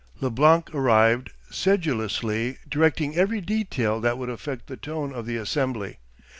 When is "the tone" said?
4.65-5.13